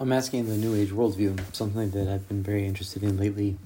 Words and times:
I'm 0.00 0.12
asking 0.12 0.46
the 0.46 0.56
New 0.56 0.76
Age 0.76 0.90
worldview. 0.90 1.40
Something 1.52 1.90
that 1.90 2.06
I've 2.06 2.28
been 2.28 2.40
very 2.40 2.64
interested 2.64 3.02
in 3.02 3.16
lately 3.16 3.56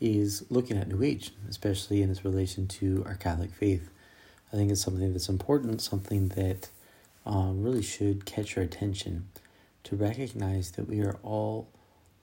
is 0.00 0.44
looking 0.50 0.76
at 0.76 0.88
New 0.88 1.04
Age, 1.04 1.30
especially 1.48 2.02
in 2.02 2.10
its 2.10 2.24
relation 2.24 2.66
to 2.66 3.04
our 3.06 3.14
Catholic 3.14 3.52
faith. 3.52 3.88
I 4.52 4.56
think 4.56 4.72
it's 4.72 4.82
something 4.82 5.12
that's 5.12 5.28
important, 5.28 5.80
something 5.80 6.30
that 6.30 6.68
um, 7.24 7.62
really 7.62 7.84
should 7.84 8.26
catch 8.26 8.56
our 8.56 8.64
attention 8.64 9.28
to 9.84 9.94
recognize 9.94 10.72
that 10.72 10.88
we 10.88 11.00
are 11.00 11.16
all 11.22 11.68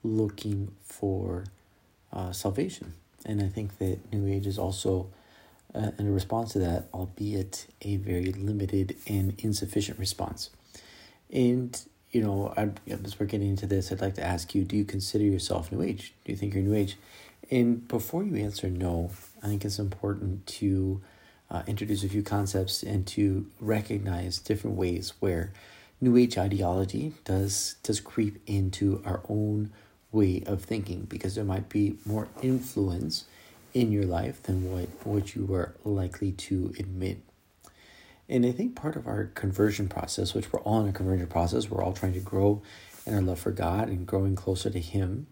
looking 0.02 0.72
for 0.84 1.44
uh, 2.12 2.32
salvation. 2.32 2.92
And 3.24 3.40
I 3.42 3.48
think 3.48 3.78
that 3.78 4.12
New 4.12 4.30
Age 4.30 4.46
is 4.46 4.58
also 4.58 5.08
uh, 5.74 5.92
in 5.98 6.12
response 6.12 6.52
to 6.52 6.58
that, 6.58 6.88
albeit 6.92 7.68
a 7.80 7.96
very 7.96 8.32
limited 8.32 8.96
and 9.06 9.34
insufficient 9.38 9.98
response. 9.98 10.50
And 11.32 11.80
you 12.16 12.22
know, 12.22 12.54
I, 12.56 12.70
as 12.90 13.20
we're 13.20 13.26
getting 13.26 13.50
into 13.50 13.66
this, 13.66 13.92
I'd 13.92 14.00
like 14.00 14.14
to 14.14 14.24
ask 14.24 14.54
you: 14.54 14.64
Do 14.64 14.74
you 14.74 14.86
consider 14.86 15.22
yourself 15.22 15.70
New 15.70 15.82
Age? 15.82 16.14
Do 16.24 16.32
you 16.32 16.38
think 16.38 16.54
you're 16.54 16.62
New 16.62 16.74
Age? 16.74 16.96
And 17.50 17.86
before 17.86 18.24
you 18.24 18.36
answer 18.36 18.70
no, 18.70 19.10
I 19.42 19.48
think 19.48 19.66
it's 19.66 19.78
important 19.78 20.46
to 20.46 21.02
uh, 21.50 21.62
introduce 21.66 22.04
a 22.04 22.08
few 22.08 22.22
concepts 22.22 22.82
and 22.82 23.06
to 23.08 23.46
recognize 23.60 24.38
different 24.38 24.78
ways 24.78 25.12
where 25.20 25.52
New 26.00 26.16
Age 26.16 26.38
ideology 26.38 27.12
does 27.26 27.76
does 27.82 28.00
creep 28.00 28.40
into 28.46 29.02
our 29.04 29.20
own 29.28 29.70
way 30.10 30.42
of 30.46 30.62
thinking 30.62 31.02
because 31.02 31.34
there 31.34 31.44
might 31.44 31.68
be 31.68 31.98
more 32.06 32.28
influence 32.40 33.26
in 33.74 33.92
your 33.92 34.06
life 34.06 34.42
than 34.44 34.72
what, 34.72 34.88
what 35.04 35.34
you 35.34 35.52
are 35.52 35.74
likely 35.84 36.32
to 36.32 36.72
admit. 36.78 37.18
And 38.28 38.44
I 38.44 38.52
think 38.52 38.74
part 38.74 38.96
of 38.96 39.06
our 39.06 39.26
conversion 39.34 39.88
process, 39.88 40.34
which 40.34 40.52
we're 40.52 40.60
all 40.60 40.80
in 40.80 40.88
a 40.88 40.92
conversion 40.92 41.26
process, 41.28 41.70
we're 41.70 41.82
all 41.82 41.92
trying 41.92 42.14
to 42.14 42.20
grow 42.20 42.62
in 43.06 43.14
our 43.14 43.20
love 43.20 43.38
for 43.38 43.52
God 43.52 43.88
and 43.88 44.06
growing 44.06 44.34
closer 44.34 44.68
to 44.70 44.80
Him. 44.80 45.28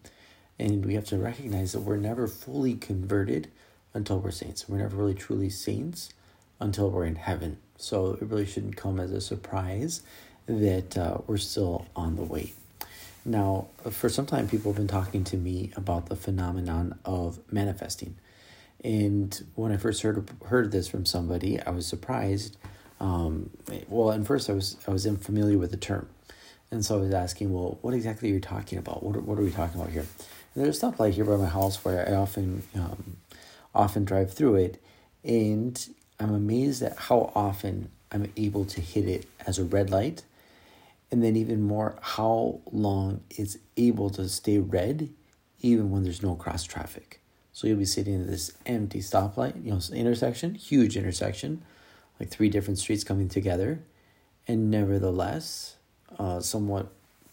And 0.57 0.85
we 0.85 0.93
have 0.93 1.05
to 1.05 1.17
recognize 1.17 1.73
that 1.73 1.81
we're 1.81 1.97
never 1.97 2.27
fully 2.27 2.75
converted 2.75 3.49
until 3.93 4.19
we're 4.19 4.31
saints. 4.31 4.69
We're 4.69 4.77
never 4.77 4.95
really 4.95 5.13
truly 5.13 5.49
saints 5.49 6.09
until 6.59 6.89
we're 6.89 7.05
in 7.05 7.15
heaven. 7.15 7.57
So 7.77 8.13
it 8.13 8.21
really 8.21 8.45
shouldn't 8.45 8.77
come 8.77 8.99
as 8.99 9.11
a 9.11 9.19
surprise 9.19 10.01
that 10.45 10.97
uh, 10.97 11.17
we're 11.27 11.37
still 11.37 11.87
on 11.95 12.15
the 12.15 12.23
way. 12.23 12.53
Now, 13.25 13.67
for 13.89 14.07
some 14.07 14.25
time, 14.25 14.47
people 14.47 14.71
have 14.71 14.77
been 14.77 14.87
talking 14.87 15.23
to 15.25 15.37
me 15.37 15.71
about 15.75 16.07
the 16.07 16.15
phenomenon 16.15 16.99
of 17.03 17.39
manifesting. 17.51 18.15
And 18.83 19.43
when 19.55 19.71
I 19.71 19.77
first 19.77 20.03
heard 20.03 20.29
heard 20.45 20.71
this 20.71 20.87
from 20.87 21.05
somebody, 21.05 21.59
I 21.59 21.71
was 21.71 21.87
surprised. 21.87 22.55
Um, 22.99 23.49
well, 23.87 24.11
at 24.11 24.25
first 24.25 24.49
I 24.49 24.53
was 24.53 24.77
I 24.87 24.91
was 24.91 25.05
unfamiliar 25.05 25.57
with 25.57 25.71
the 25.71 25.77
term, 25.77 26.07
and 26.71 26.85
so 26.85 26.97
I 26.97 27.01
was 27.01 27.13
asking, 27.13 27.53
well, 27.53 27.77
what 27.81 27.93
exactly 27.93 28.31
are 28.31 28.33
you 28.33 28.39
talking 28.39 28.77
about? 28.77 29.03
What 29.03 29.21
what 29.23 29.37
are 29.37 29.43
we 29.43 29.51
talking 29.51 29.79
about 29.79 29.91
here? 29.91 30.05
And 30.53 30.63
there's 30.63 30.77
stuff 30.77 30.99
like 30.99 31.13
here 31.13 31.25
by 31.25 31.35
my 31.35 31.47
house 31.47 31.83
where 31.83 32.07
I 32.07 32.13
often 32.13 32.63
um, 32.75 33.17
often 33.73 34.05
drive 34.05 34.33
through 34.33 34.55
it, 34.55 34.81
and 35.23 35.87
I'm 36.19 36.33
amazed 36.33 36.81
at 36.81 36.97
how 36.97 37.31
often 37.35 37.89
I'm 38.11 38.31
able 38.37 38.65
to 38.65 38.81
hit 38.81 39.07
it 39.07 39.27
as 39.45 39.59
a 39.59 39.65
red 39.65 39.89
light, 39.89 40.23
and 41.11 41.23
then 41.23 41.35
even 41.35 41.61
more 41.61 41.97
how 42.01 42.61
long 42.71 43.21
it's 43.29 43.57
able 43.75 44.09
to 44.11 44.29
stay 44.29 44.57
red, 44.59 45.09
even 45.61 45.91
when 45.91 46.03
there's 46.03 46.23
no 46.23 46.35
cross 46.35 46.63
traffic. 46.63 47.19
So 47.51 47.67
you'll 47.67 47.77
be 47.77 47.85
sitting 47.85 48.21
at 48.21 48.27
this 48.27 48.51
empty 48.65 48.99
stoplight, 48.99 49.63
you 49.63 49.71
know, 49.71 49.79
intersection, 49.93 50.55
huge 50.55 50.97
intersection, 50.97 51.61
like 52.19 52.29
three 52.29 52.49
different 52.49 52.79
streets 52.79 53.03
coming 53.03 53.29
together, 53.29 53.79
and 54.47 54.69
nevertheless, 54.71 55.75
uh, 56.17 56.39
somewhat 56.39 56.87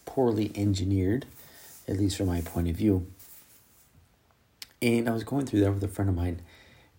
poorly 0.05 0.53
engineered, 0.55 1.27
at 1.87 1.99
least 1.99 2.17
from 2.17 2.27
my 2.27 2.41
point 2.41 2.69
of 2.69 2.77
view. 2.77 3.07
And 4.81 5.09
I 5.09 5.13
was 5.13 5.25
going 5.25 5.47
through 5.47 5.61
that 5.61 5.73
with 5.73 5.85
a 5.85 5.89
friend 5.89 6.09
of 6.09 6.17
mine, 6.17 6.43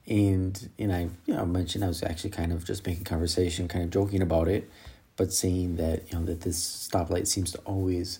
and 0.07 0.69
and 0.79 0.93
I 0.93 1.09
you 1.25 1.33
know 1.33 1.41
I 1.41 1.45
mentioned 1.45 1.83
I 1.83 1.87
was 1.87 2.03
actually 2.03 2.29
kind 2.29 2.51
of 2.53 2.65
just 2.65 2.85
making 2.85 3.03
conversation, 3.03 3.67
kind 3.67 3.83
of 3.83 3.91
joking 3.91 4.21
about 4.21 4.47
it, 4.47 4.69
but 5.17 5.33
saying 5.33 5.75
that 5.77 6.11
you 6.11 6.19
know 6.19 6.25
that 6.25 6.41
this 6.41 6.89
stoplight 6.89 7.27
seems 7.27 7.51
to 7.51 7.57
always 7.59 8.19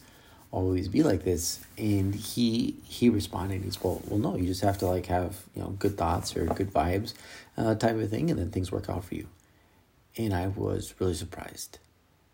always 0.52 0.88
be 0.88 1.02
like 1.04 1.24
this. 1.24 1.60
And 1.78 2.14
he 2.14 2.76
he 2.84 3.10
responded 3.10 3.64
he's 3.64 3.82
well 3.84 4.02
well 4.08 4.20
no 4.20 4.38
you 4.38 4.46
just 4.46 4.62
have 4.62 4.78
to 4.80 4.88
like 4.88 5.06
have 5.08 5.44
you 5.56 5.62
know 5.62 5.70
good 5.80 5.98
thoughts 5.98 6.36
or 6.36 6.46
good 6.46 6.72
vibes 6.72 7.14
uh, 7.58 7.76
type 7.76 7.96
of 7.96 8.10
thing 8.10 8.30
and 8.30 8.40
then 8.40 8.52
things 8.52 8.72
work 8.72 8.90
out 8.90 9.04
for 9.04 9.16
you 9.16 9.28
and 10.18 10.34
i 10.34 10.48
was 10.48 10.94
really 11.00 11.14
surprised. 11.14 11.80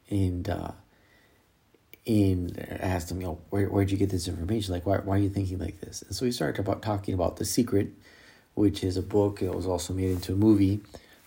And 0.09 0.49
uh 0.49 0.71
and 2.07 2.57
I 2.57 2.75
asked 2.75 3.11
him 3.11 3.21
you 3.21 3.27
know 3.27 3.39
where, 3.49 3.67
where'd 3.67 3.91
you 3.91 3.97
get 3.97 4.09
this 4.09 4.27
information? 4.27 4.73
Like 4.73 4.85
why, 4.85 4.97
why 4.97 5.15
are 5.15 5.19
you 5.19 5.29
thinking 5.29 5.59
like 5.59 5.79
this? 5.79 6.01
And 6.01 6.15
so 6.15 6.25
we 6.25 6.31
started 6.31 6.59
about 6.59 6.81
talking 6.81 7.13
about 7.13 7.37
the 7.37 7.45
secret 7.45 7.91
which 8.59 8.83
is 8.83 8.97
a 8.97 9.01
book 9.01 9.41
it 9.41 9.53
was 9.53 9.65
also 9.65 9.93
made 9.93 10.11
into 10.11 10.33
a 10.33 10.35
movie 10.35 10.81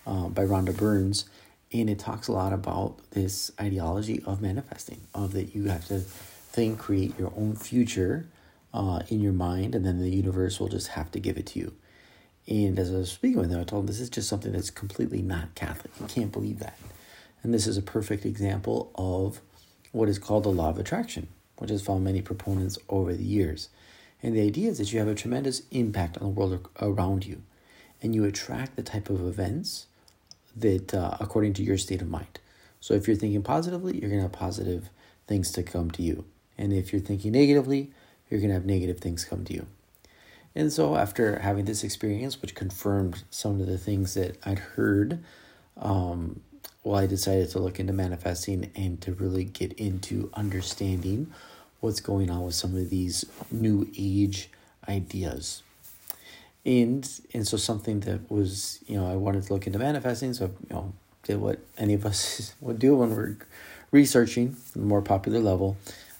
uh, 0.05 0.27
by 0.29 0.43
rhonda 0.43 0.75
burns. 0.75 1.25
And 1.71 1.89
it 1.89 1.97
talks 1.97 2.27
a 2.27 2.31
lot 2.31 2.53
about 2.53 2.97
this 3.11 3.51
ideology 3.59 4.21
of 4.25 4.41
manifesting 4.41 5.01
of 5.15 5.33
that 5.33 5.55
you 5.55 5.65
have 5.65 5.87
to 5.87 5.99
think, 5.99 6.77
create 6.77 7.17
your 7.17 7.33
own 7.35 7.55
future 7.55 8.27
uh, 8.71 9.01
in 9.07 9.19
your 9.21 9.33
mind, 9.33 9.73
and 9.73 9.83
then 9.83 9.99
the 9.99 10.09
universe 10.09 10.59
will 10.59 10.67
just 10.67 10.89
have 10.89 11.11
to 11.11 11.19
give 11.19 11.37
it 11.37 11.47
to 11.47 11.59
you. 11.59 11.73
And 12.47 12.77
as 12.77 12.93
I 12.93 12.97
was 12.97 13.11
speaking 13.11 13.39
with 13.39 13.51
him, 13.51 13.59
I 13.61 13.63
told 13.63 13.83
him 13.83 13.87
this 13.87 13.99
is 13.99 14.09
just 14.09 14.27
something 14.27 14.51
that's 14.51 14.69
completely 14.69 15.21
not 15.21 15.55
Catholic. 15.55 15.91
You 15.99 16.07
can't 16.07 16.31
believe 16.31 16.59
that. 16.59 16.77
And 17.41 17.53
this 17.53 17.67
is 17.67 17.77
a 17.77 17.81
perfect 17.81 18.25
example 18.25 18.91
of 18.95 19.39
what 19.91 20.09
is 20.09 20.19
called 20.19 20.43
the 20.43 20.49
law 20.49 20.69
of 20.69 20.77
attraction, 20.77 21.27
which 21.57 21.69
has 21.69 21.81
found 21.81 22.03
many 22.03 22.21
proponents 22.21 22.77
over 22.89 23.13
the 23.13 23.23
years. 23.23 23.69
And 24.21 24.35
the 24.35 24.41
idea 24.41 24.69
is 24.71 24.77
that 24.77 24.91
you 24.91 24.99
have 24.99 25.07
a 25.07 25.15
tremendous 25.15 25.63
impact 25.71 26.17
on 26.17 26.23
the 26.23 26.29
world 26.29 26.67
around 26.81 27.25
you, 27.25 27.41
and 28.01 28.15
you 28.15 28.23
attract 28.23 28.75
the 28.75 28.83
type 28.83 29.09
of 29.09 29.25
events 29.25 29.87
that, 30.55 30.93
uh, 30.93 31.17
according 31.19 31.53
to 31.53 31.63
your 31.63 31.77
state 31.77 32.01
of 32.01 32.09
mind. 32.09 32.39
So 32.79 32.93
if 32.93 33.07
you're 33.07 33.17
thinking 33.17 33.43
positively, 33.43 33.93
you're 33.93 34.09
going 34.09 34.19
to 34.19 34.23
have 34.23 34.31
positive 34.31 34.89
things 35.27 35.51
to 35.53 35.63
come 35.63 35.91
to 35.91 36.01
you. 36.01 36.25
And 36.57 36.73
if 36.73 36.91
you're 36.91 37.01
thinking 37.01 37.31
negatively, 37.31 37.91
you're 38.29 38.39
going 38.39 38.49
to 38.49 38.55
have 38.55 38.65
negative 38.65 38.99
things 38.99 39.25
come 39.25 39.45
to 39.45 39.53
you. 39.53 39.67
And 40.55 40.71
so, 40.71 40.95
after 40.95 41.39
having 41.39 41.65
this 41.65 41.83
experience, 41.83 42.41
which 42.41 42.53
confirmed 42.53 43.23
some 43.31 43.59
of 43.59 43.67
the 43.67 43.77
things 43.77 44.13
that 44.13 44.37
I'd 44.45 44.59
heard, 44.59 45.23
um, 45.77 46.41
well, 46.83 46.99
I 46.99 47.07
decided 47.07 47.49
to 47.51 47.59
look 47.59 47.79
into 47.79 47.93
manifesting 47.93 48.69
and 48.75 49.01
to 49.01 49.13
really 49.13 49.45
get 49.45 49.73
into 49.73 50.29
understanding 50.33 51.31
what's 51.79 52.01
going 52.01 52.29
on 52.29 52.45
with 52.45 52.55
some 52.55 52.75
of 52.75 52.89
these 52.89 53.25
new 53.51 53.89
age 53.97 54.49
ideas. 54.87 55.63
And 56.65 57.09
and 57.33 57.47
so 57.47 57.57
something 57.57 58.01
that 58.01 58.29
was, 58.29 58.79
you 58.85 58.97
know, 58.97 59.11
I 59.11 59.15
wanted 59.15 59.43
to 59.43 59.53
look 59.53 59.65
into 59.65 59.79
manifesting, 59.79 60.33
so 60.33 60.45
you 60.45 60.75
know, 60.75 60.93
did 61.23 61.37
what 61.37 61.59
any 61.77 61.95
of 61.95 62.05
us 62.05 62.53
would 62.61 62.77
do 62.79 62.95
when 62.95 63.15
we're 63.15 63.37
researching 63.91 64.55
the 64.73 64.79
more 64.79 65.01
popular 65.01 65.39
level. 65.39 65.77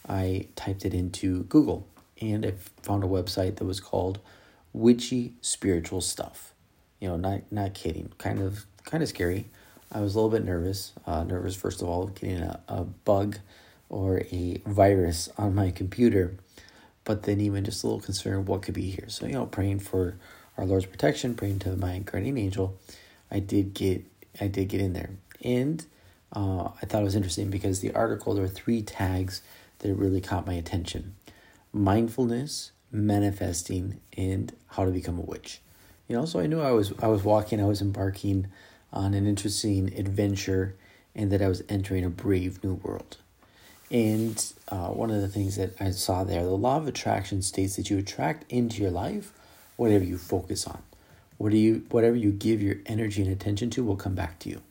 I 0.08 0.48
typed 0.56 0.86
it 0.86 0.94
into 0.94 1.44
Google 1.44 1.88
and 2.22 2.46
I 2.46 2.54
found 2.82 3.04
a 3.04 3.08
website 3.08 3.58
that 3.58 3.66
was 3.66 3.80
called 3.80 4.20
Witchy 4.72 5.34
Spiritual 5.42 6.02
Stuff. 6.02 6.54
You 7.00 7.10
know, 7.10 7.18
not 7.18 7.52
not 7.52 7.74
kidding, 7.74 8.12
kind 8.18 8.42
of 8.42 8.66
kind 8.86 9.04
of 9.04 9.10
scary. 9.10 9.46
I 9.92 10.00
was 10.00 10.16
a 10.16 10.18
little 10.18 10.32
bit 10.32 10.46
nervous. 10.46 10.94
Uh, 11.06 11.24
nervous 11.24 11.56
first 11.56 11.82
of 11.82 11.88
all, 11.88 12.08
getting 12.08 12.40
a, 12.40 12.60
a 12.68 12.84
bug 12.84 13.38
or 13.90 14.22
a 14.32 14.62
virus 14.66 15.30
on 15.38 15.54
my 15.54 15.70
computer, 15.70 16.36
but 17.04 17.24
then 17.24 17.40
even 17.40 17.64
just 17.64 17.84
a 17.84 17.88
little 17.88 18.02
concerned 18.02 18.48
what 18.48 18.64
could 18.64 18.74
be 18.74 18.90
here. 18.90 19.10
So 19.10 19.26
you 19.26 19.34
know, 19.34 19.46
praying 19.46 19.80
for 19.80 20.18
our 20.58 20.66
Lord's 20.66 20.86
protection, 20.86 21.36
praying 21.36 21.60
to 21.60 21.76
my 21.76 22.00
guardian 22.00 22.38
angel. 22.38 22.78
I 23.30 23.40
did 23.40 23.74
get 23.74 24.06
I 24.40 24.48
did 24.48 24.70
get 24.70 24.82
in 24.82 24.94
there, 24.94 25.12
and 25.44 25.86
uh, 26.32 26.70
I 26.82 26.86
thought 26.86 27.02
it 27.02 27.06
was 27.06 27.16
interesting 27.16 27.50
because 27.50 27.82
the 27.82 27.94
article 27.94 28.34
there 28.34 28.44
were 28.44 28.50
three 28.50 28.82
tags 28.82 29.42
that 29.80 29.94
really 29.94 30.22
caught 30.22 30.48
my 30.48 30.54
attention 30.54 31.16
mindfulness, 31.74 32.72
manifesting, 32.92 34.00
and 34.16 34.54
how 34.68 34.86
to 34.86 34.92
become 34.92 35.18
a 35.18 35.24
witch. 35.24 35.60
You 36.08 36.16
know, 36.16 36.26
so 36.26 36.40
I 36.40 36.48
knew 36.48 36.62
I 36.62 36.72
was 36.72 36.94
I 37.02 37.08
was 37.08 37.24
walking, 37.24 37.62
I 37.62 37.66
was 37.66 37.82
embarking 37.82 38.48
on 38.92 39.14
an 39.14 39.26
interesting 39.26 39.92
adventure, 39.98 40.76
and 41.16 41.32
that 41.32 41.42
I 41.42 41.48
was 41.48 41.64
entering 41.68 42.06
a 42.06 42.10
brave 42.10 42.64
new 42.64 42.76
world. 42.76 43.18
And 43.90 44.44
uh, 44.70 44.88
one 44.88 45.12
of 45.12 45.22
the 45.22 45.28
things 45.28 45.56
that 45.58 45.80
I 45.80 45.92
saw 45.92 46.24
there, 46.24 46.44
the 46.44 46.52
law 46.52 46.78
of 46.78 46.88
attraction 46.88 47.42
states 47.42 47.76
that 47.76 47.90
you 47.90 47.98
attract 47.98 48.52
into 48.52 48.82
your 48.82 48.92
life 48.92 49.34
whatever 49.76 50.04
you 50.04 50.18
focus 50.18 50.66
on. 50.66 50.82
What 51.38 51.52
do 51.52 51.58
you, 51.58 51.86
whatever 51.90 52.16
you 52.16 52.32
give 52.32 52.62
your 52.62 52.78
energy 52.86 53.22
and 53.22 53.32
attention 53.32 53.70
to 53.72 53.84
will 53.84 53.96
come 53.96 54.16
back 54.16 54.40
to 54.40 54.50
you. 54.50 54.62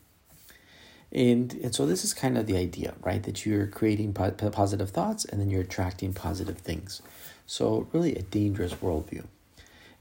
And, 1.13 1.53
and 1.61 1.75
so 1.75 1.85
this 1.85 2.03
is 2.03 2.13
kind 2.13 2.37
of 2.37 2.47
the 2.47 2.57
idea, 2.57 2.95
right? 3.01 3.21
That 3.21 3.45
you're 3.45 3.67
creating 3.67 4.13
po- 4.13 4.31
positive 4.31 4.89
thoughts 4.89 5.25
and 5.25 5.39
then 5.39 5.51
you're 5.51 5.61
attracting 5.61 6.13
positive 6.13 6.57
things. 6.57 7.01
So, 7.45 7.87
really, 7.93 8.15
a 8.15 8.23
dangerous 8.23 8.73
worldview. 8.75 9.25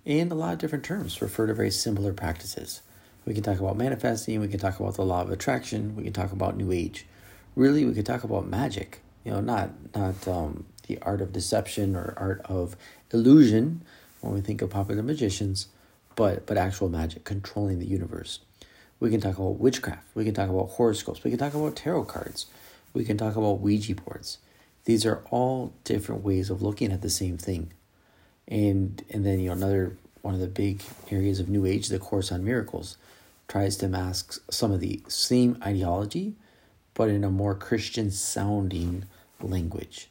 And 0.06 0.32
a 0.32 0.34
lot 0.34 0.54
of 0.54 0.58
different 0.58 0.84
terms 0.84 1.20
refer 1.20 1.46
to 1.46 1.54
very 1.54 1.70
similar 1.70 2.12
practices. 2.12 2.80
We 3.26 3.34
can 3.34 3.42
talk 3.42 3.60
about 3.60 3.76
manifesting, 3.76 4.40
we 4.40 4.48
can 4.48 4.58
talk 4.58 4.80
about 4.80 4.94
the 4.94 5.04
law 5.04 5.22
of 5.22 5.30
attraction, 5.30 5.94
we 5.94 6.04
can 6.04 6.12
talk 6.12 6.32
about 6.32 6.56
New 6.56 6.72
Age. 6.72 7.06
Really, 7.54 7.84
we 7.84 7.94
could 7.94 8.06
talk 8.06 8.24
about 8.24 8.48
magic. 8.48 9.00
You 9.24 9.32
know, 9.32 9.40
not 9.40 9.70
not 9.94 10.26
um, 10.26 10.64
the 10.88 10.98
art 11.02 11.20
of 11.20 11.32
deception 11.32 11.94
or 11.94 12.14
art 12.16 12.40
of 12.46 12.76
illusion 13.12 13.82
when 14.20 14.32
we 14.32 14.40
think 14.40 14.62
of 14.62 14.70
popular 14.70 15.02
magicians, 15.02 15.68
but 16.16 16.46
but 16.46 16.56
actual 16.56 16.88
magic 16.88 17.22
controlling 17.22 17.78
the 17.78 17.86
universe. 17.86 18.40
We 19.02 19.10
can 19.10 19.20
talk 19.20 19.36
about 19.36 19.58
witchcraft. 19.58 20.06
We 20.14 20.24
can 20.24 20.32
talk 20.32 20.48
about 20.48 20.70
horoscopes. 20.70 21.24
We 21.24 21.30
can 21.30 21.38
talk 21.40 21.54
about 21.54 21.74
tarot 21.74 22.04
cards. 22.04 22.46
We 22.94 23.04
can 23.04 23.18
talk 23.18 23.34
about 23.34 23.58
Ouija 23.58 23.96
boards. 23.96 24.38
These 24.84 25.04
are 25.04 25.24
all 25.28 25.72
different 25.82 26.22
ways 26.22 26.50
of 26.50 26.62
looking 26.62 26.92
at 26.92 27.02
the 27.02 27.10
same 27.10 27.36
thing. 27.36 27.72
And 28.46 29.04
and 29.10 29.26
then 29.26 29.40
you 29.40 29.48
know 29.48 29.54
another 29.54 29.96
one 30.20 30.34
of 30.34 30.40
the 30.40 30.46
big 30.46 30.82
areas 31.10 31.40
of 31.40 31.48
New 31.48 31.66
Age, 31.66 31.88
the 31.88 31.98
Course 31.98 32.30
on 32.30 32.44
Miracles, 32.44 32.96
tries 33.48 33.76
to 33.78 33.88
mask 33.88 34.40
some 34.52 34.70
of 34.70 34.78
the 34.78 35.00
same 35.08 35.60
ideology, 35.66 36.36
but 36.94 37.08
in 37.08 37.24
a 37.24 37.30
more 37.30 37.56
Christian 37.56 38.12
sounding 38.12 39.06
language. 39.40 40.10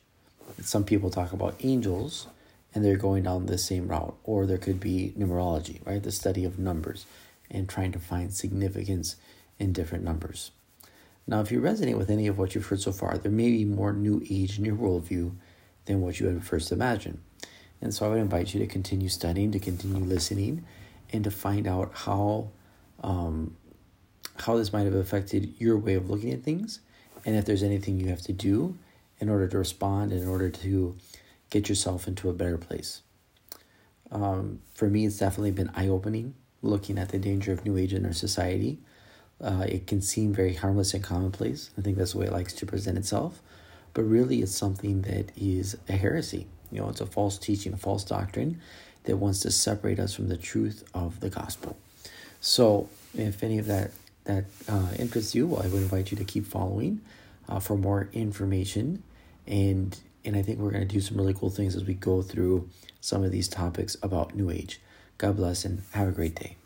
Some 0.62 0.84
people 0.84 1.10
talk 1.10 1.32
about 1.32 1.56
angels 1.64 2.28
and 2.76 2.84
they're 2.84 2.98
going 2.98 3.24
down 3.24 3.46
the 3.46 3.58
same 3.58 3.88
route, 3.88 4.18
or 4.26 4.46
there 4.46 4.58
could 4.58 4.82
be 4.82 5.14
numerology, 5.18 5.86
right? 5.86 6.04
The 6.04 6.12
study 6.12 6.44
of 6.44 6.60
numbers 6.60 7.06
and 7.52 7.70
trying 7.70 7.92
to 7.92 8.00
find 8.00 8.34
significance 8.34 9.16
in 9.60 9.74
different 9.74 10.04
numbers. 10.04 10.52
Now, 11.28 11.42
if 11.42 11.52
you 11.52 11.62
resonate 11.62 11.98
with 11.98 12.10
any 12.10 12.28
of 12.28 12.38
what 12.38 12.56
you've 12.56 12.66
heard 12.66 12.82
so 12.82 12.92
far, 12.92 13.18
there 13.18 13.32
may 13.32 13.52
be 13.52 13.66
more 13.66 13.94
new 13.94 14.24
age 14.30 14.58
in 14.58 14.66
your 14.66 14.76
worldview 14.76 15.34
than 15.86 16.02
what 16.02 16.20
you 16.20 16.28
had 16.28 16.44
first 16.44 16.72
imagined. 16.72 17.20
And 17.82 17.94
so 17.94 18.06
I 18.06 18.10
would 18.10 18.20
invite 18.20 18.54
you 18.54 18.60
to 18.60 18.68
continue 18.68 19.10
studying, 19.10 19.52
to 19.52 19.60
continue 19.60 20.04
listening, 20.04 20.66
and 21.12 21.24
to 21.24 21.32
find 21.32 21.68
out 21.68 21.92
how 21.94 22.50
um, 23.04 23.56
how 24.38 24.56
this 24.56 24.72
might 24.72 24.86
have 24.86 24.96
affected 24.96 25.54
your 25.58 25.78
way 25.78 25.96
of 25.96 26.10
looking 26.10 26.32
at 26.32 26.44
things, 26.44 26.80
and 27.26 27.36
if 27.36 27.46
there's 27.46 27.64
anything 27.64 28.00
you 28.00 28.08
have 28.10 28.22
to 28.22 28.34
do 28.34 28.78
in 29.20 29.30
order 29.30 29.48
to 29.48 29.58
respond, 29.58 30.12
in 30.12 30.28
order 30.28 30.50
to 30.50 30.96
get 31.50 31.70
yourself 31.70 32.08
into 32.08 32.30
a 32.30 32.34
better 32.34 32.58
place. 32.58 33.02
Um, 34.12 34.60
for 34.74 34.88
me, 34.88 35.06
it's 35.06 35.18
definitely 35.18 35.52
been 35.52 35.72
eye 35.76 35.88
opening 35.88 36.36
looking 36.62 36.98
at 36.98 37.10
the 37.10 37.20
danger 37.20 37.52
of 37.52 37.66
New 37.66 37.78
Age 37.78 37.94
in 37.94 38.06
our 38.06 38.14
society. 38.14 38.80
Uh, 39.42 39.66
it 39.68 39.88
can 39.88 40.02
seem 40.02 40.34
very 40.34 40.54
harmless 40.54 40.94
and 40.94 41.04
commonplace. 41.04 41.72
I 41.78 41.82
think 41.82 41.98
that's 41.98 42.14
the 42.14 42.20
way 42.20 42.28
it 42.28 42.32
likes 42.32 42.54
to 42.54 42.66
present 42.66 42.98
itself. 42.98 43.42
But 43.94 44.04
really, 44.04 44.42
it's 44.42 44.56
something 44.56 45.02
that 45.02 45.32
is 45.36 45.78
a 45.90 45.94
heresy. 45.94 46.48
You 46.72 46.82
know, 46.82 46.90
it's 46.90 47.02
a 47.02 47.06
false 47.06 47.38
teaching, 47.38 47.74
a 47.74 47.78
false 47.78 48.04
doctrine 48.04 48.62
that 49.04 49.18
wants 49.18 49.40
to 49.42 49.52
separate 49.52 50.00
us 50.00 50.14
from 50.14 50.30
the 50.30 50.38
truth 50.38 50.84
of 50.94 51.20
the 51.20 51.30
gospel. 51.30 51.78
So, 52.40 52.90
if 53.18 53.44
any 53.44 53.58
of 53.58 53.66
that 53.66 53.92
that 54.26 54.46
uh, 54.70 54.90
interests 55.00 55.34
you, 55.34 55.48
well, 55.48 55.64
I 55.64 55.68
would 55.68 55.82
invite 55.82 56.12
you 56.12 56.18
to 56.18 56.24
keep 56.24 56.46
following 56.46 57.02
uh, 57.50 57.60
for 57.60 57.78
more 57.78 58.10
information. 58.14 59.04
And 59.48 59.98
and 60.24 60.36
I 60.36 60.44
think 60.44 60.60
we're 60.60 60.72
going 60.72 60.88
to 60.88 60.94
do 60.94 61.02
some 61.02 61.18
really 61.18 61.34
cool 61.34 61.50
things 61.50 61.76
as 61.76 61.84
we 61.84 61.96
go 61.96 62.22
through 62.22 62.70
some 63.02 63.24
of 63.24 63.32
these 63.32 63.48
topics 63.48 63.98
about 64.04 64.36
New 64.36 64.52
Age. 64.52 64.80
God 65.22 65.36
bless 65.36 65.66
and 65.66 65.84
have 65.92 66.08
a 66.08 66.12
great 66.12 66.34
day. 66.34 66.58